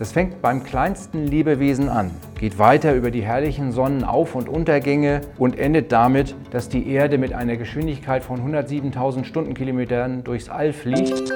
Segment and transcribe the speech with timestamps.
[0.00, 5.58] Das fängt beim kleinsten Lebewesen an, geht weiter über die herrlichen Sonnenauf- und Untergänge und
[5.58, 11.30] endet damit, dass die Erde mit einer Geschwindigkeit von 107.000 Stundenkilometern durchs All fliegt.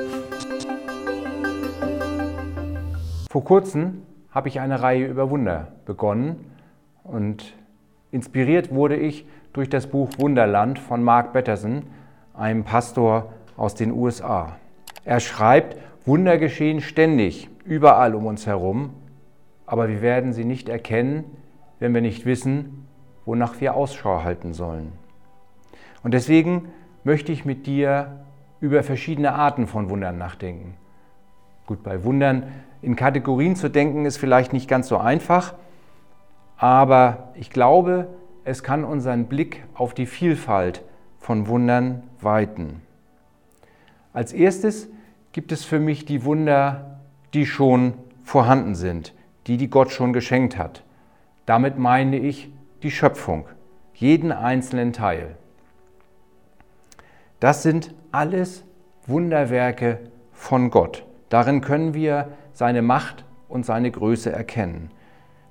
[3.31, 4.01] Vor kurzem
[4.31, 6.51] habe ich eine Reihe über Wunder begonnen
[7.03, 7.53] und
[8.13, 11.83] inspiriert wurde ich durch das Buch Wunderland von Mark Batterson,
[12.33, 14.57] einem Pastor aus den USA.
[15.05, 15.77] Er schreibt,
[16.07, 18.91] Wunder geschehen ständig, überall um uns herum,
[19.67, 21.25] aber wir werden sie nicht erkennen,
[21.79, 22.87] wenn wir nicht wissen,
[23.25, 24.93] wonach wir Ausschau halten sollen.
[26.03, 26.69] Und deswegen
[27.03, 28.25] möchte ich mit dir
[28.61, 30.75] über verschiedene Arten von Wundern nachdenken.
[31.67, 32.45] Gut, bei Wundern
[32.83, 35.55] in Kategorien zu denken ist vielleicht nicht ganz so einfach,
[36.57, 38.09] aber ich glaube,
[38.45, 40.83] es kann unseren Blick auf die Vielfalt
[41.19, 42.83] von Wundern weiten.
[44.13, 44.89] Als erstes
[45.33, 46.94] gibt es für mich die Wunder
[47.35, 49.13] die schon vorhanden sind,
[49.47, 50.85] die, die Gott schon geschenkt hat.
[51.47, 52.51] Damit meine ich
[52.83, 53.47] die Schöpfung,
[53.95, 55.37] jeden einzelnen Teil.
[57.41, 58.65] Das sind alles
[59.07, 59.99] Wunderwerke
[60.33, 61.05] von Gott.
[61.29, 64.91] Darin können wir seine Macht und seine Größe erkennen.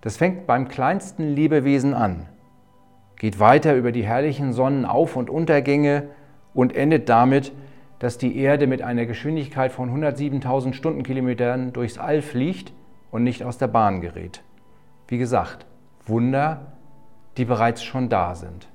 [0.02, 2.28] Das fängt beim kleinsten Lebewesen an,
[3.18, 6.10] geht weiter über die herrlichen Sonnenauf- und Untergänge
[6.54, 7.52] und endet damit,
[8.04, 12.74] dass die Erde mit einer Geschwindigkeit von 107.000 Stundenkilometern durchs All fliegt
[13.12, 14.44] und nicht aus der Bahn gerät.
[15.08, 15.66] Wie gesagt,
[16.06, 16.74] Wunder,
[17.38, 18.68] die bereits schon da sind.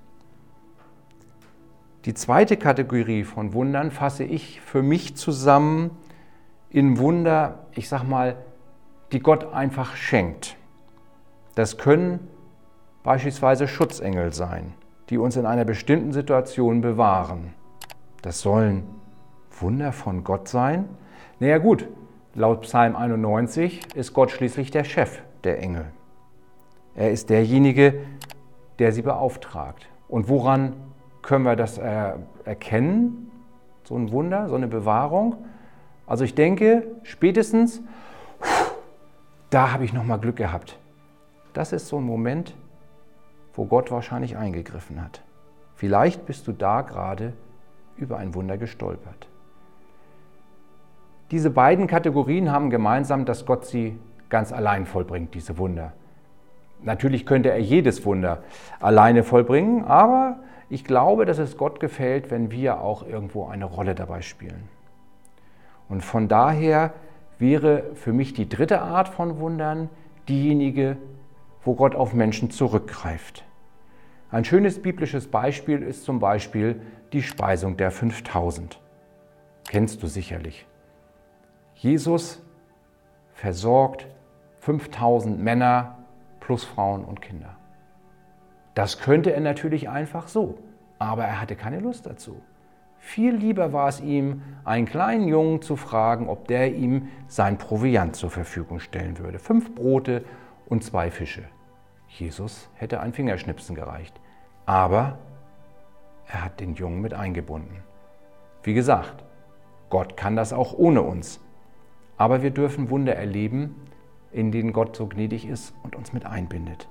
[2.07, 5.91] Die zweite Kategorie von Wundern fasse ich für mich zusammen
[6.71, 8.35] in Wunder, ich sag mal,
[9.13, 10.57] die Gott einfach schenkt.
[11.55, 12.21] Das können
[13.03, 14.73] beispielsweise Schutzengel sein,
[15.11, 17.53] die uns in einer bestimmten Situation bewahren.
[18.23, 18.98] Das sollen
[19.61, 20.89] Wunder von Gott sein?
[21.41, 21.89] Naja gut,
[22.35, 25.87] laut Psalm 91 ist Gott schließlich der Chef der Engel.
[26.95, 28.01] Er ist derjenige,
[28.79, 29.89] der sie beauftragt.
[30.09, 30.75] Und woran
[31.23, 33.31] können wir das erkennen?
[33.85, 35.37] So ein Wunder, so eine Bewahrung?
[36.07, 37.83] Also ich denke, spätestens,
[39.51, 40.79] da habe ich nochmal Glück gehabt.
[41.53, 42.55] Das ist so ein Moment,
[43.55, 45.23] wo Gott wahrscheinlich eingegriffen hat.
[45.75, 47.33] Vielleicht bist du da gerade
[47.97, 49.29] über ein Wunder gestolpert.
[51.31, 53.99] Diese beiden Kategorien haben gemeinsam, dass Gott sie
[54.31, 55.93] ganz allein vollbringt, diese Wunder.
[56.83, 58.43] Natürlich könnte er jedes Wunder
[58.81, 60.39] alleine vollbringen, aber
[60.71, 64.69] ich glaube, dass es Gott gefällt, wenn wir auch irgendwo eine Rolle dabei spielen.
[65.89, 66.93] Und von daher
[67.39, 69.89] wäre für mich die dritte Art von Wundern
[70.29, 70.97] diejenige,
[71.65, 73.45] wo Gott auf Menschen zurückgreift.
[74.31, 76.81] Ein schönes biblisches Beispiel ist zum Beispiel
[77.13, 78.79] die Speisung der 5000.
[79.69, 80.67] Kennst du sicherlich.
[81.79, 82.43] Jesus
[83.35, 84.09] versorgt
[84.59, 85.99] 5000 Männer
[86.41, 87.55] plus Frauen und Kinder.
[88.75, 90.59] Das könnte er natürlich einfach so,
[90.99, 92.43] aber er hatte keine Lust dazu.
[92.99, 98.17] Viel lieber war es ihm, einen kleinen Jungen zu fragen, ob der ihm sein Proviant
[98.17, 99.39] zur Verfügung stellen würde.
[99.39, 100.25] Fünf Brote
[100.67, 101.45] und zwei Fische.
[102.09, 104.21] Jesus hätte ein Fingerschnipsen gereicht.
[104.67, 105.19] Aber
[106.27, 107.85] er hat den Jungen mit eingebunden.
[108.65, 109.25] Wie gesagt,
[109.91, 111.41] Gott kann das auch ohne uns.
[112.19, 113.77] Aber wir dürfen Wunder erleben,
[114.33, 116.89] in denen Gott so gnädig ist und uns mit einbindet.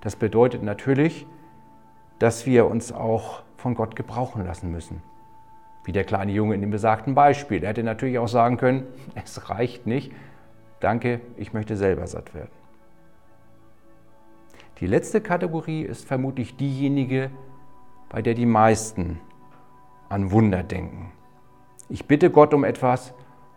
[0.00, 1.26] Das bedeutet natürlich,
[2.18, 5.02] dass wir uns auch von Gott gebrauchen lassen müssen.
[5.84, 7.62] Wie der kleine Junge in dem besagten Beispiel.
[7.62, 8.84] Er hätte natürlich auch sagen können,
[9.14, 10.12] es reicht nicht,
[10.80, 12.50] danke, ich möchte selber satt werden.
[14.80, 17.30] Die letzte Kategorie ist vermutlich diejenige,
[18.10, 19.18] bei der die meisten
[20.08, 21.12] an Wunder denken.
[21.88, 23.14] Ich bitte Gott um etwas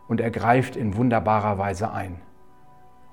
[0.10, 2.20] und er greift in wunderbarer Weise ein.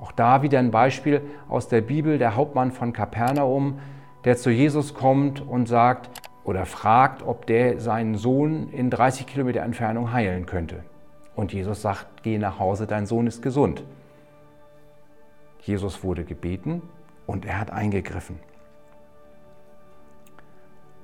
[0.00, 3.78] Auch da wieder ein Beispiel aus der Bibel, der Hauptmann von Kapernaum,
[4.24, 6.10] der zu Jesus kommt und sagt
[6.42, 10.82] oder fragt, ob der seinen Sohn in 30 Kilometer Entfernung heilen könnte.
[11.34, 13.84] Und Jesus sagt, geh nach Hause, dein Sohn ist gesund.
[15.60, 16.82] Jesus wurde gebeten
[17.26, 18.38] und er hat eingegriffen.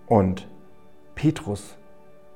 [0.06, 0.48] Und
[1.14, 1.76] Petrus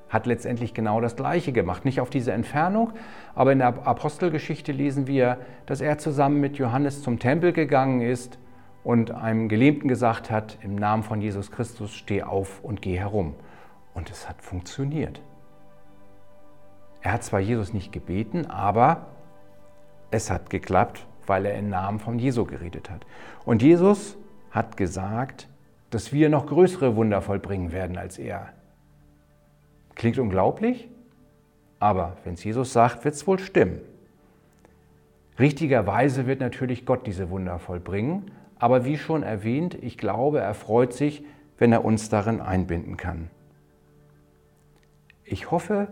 [0.08, 1.84] hat letztendlich genau das Gleiche gemacht.
[1.84, 2.92] Nicht auf diese Entfernung,
[3.34, 8.38] aber in der Apostelgeschichte lesen wir, dass er zusammen mit Johannes zum Tempel gegangen ist
[8.84, 13.34] und einem Gelähmten gesagt hat, im Namen von Jesus Christus, steh auf und geh herum.
[13.94, 15.20] Und es hat funktioniert.
[17.02, 19.06] Er hat zwar Jesus nicht gebeten, aber
[20.10, 23.06] es hat geklappt, weil er im Namen von Jesu geredet hat.
[23.44, 24.16] Und Jesus
[24.50, 25.48] hat gesagt,
[25.90, 28.50] dass wir noch größere Wunder vollbringen werden als er.
[29.96, 30.88] Klingt unglaublich,
[31.80, 33.80] aber wenn es Jesus sagt, wird es wohl stimmen.
[35.38, 40.92] Richtigerweise wird natürlich Gott diese Wunder vollbringen, aber wie schon erwähnt, ich glaube, er freut
[40.92, 41.24] sich,
[41.58, 43.30] wenn er uns darin einbinden kann.
[45.24, 45.88] Ich hoffe,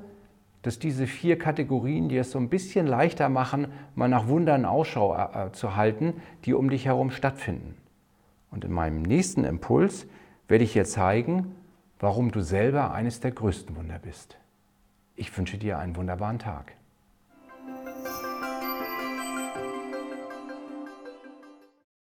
[0.63, 5.15] dass diese vier Kategorien dir es so ein bisschen leichter machen, mal nach Wundern Ausschau
[5.15, 6.15] äh, zu halten,
[6.45, 7.75] die um dich herum stattfinden.
[8.51, 10.07] Und in meinem nächsten Impuls
[10.49, 11.55] werde ich dir zeigen,
[12.05, 14.37] warum du selber eines der größten Wunder bist.
[15.15, 16.75] Ich wünsche dir einen wunderbaren Tag.